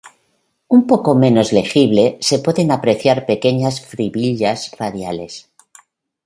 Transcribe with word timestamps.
Un 0.75 0.87
poco 0.87 1.13
menos 1.13 1.51
legible 1.53 2.17
se 2.21 2.39
pueden 2.39 2.71
apreciar 2.71 3.27
pequeñas 3.27 3.85
fibrillas 3.85 4.71
radiales. 4.79 5.51